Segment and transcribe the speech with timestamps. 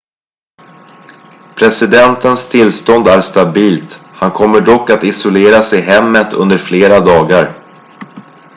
[1.57, 7.53] presidentens tillstånd är stabilt han kommer dock att isoleras i hemmet under flera dagar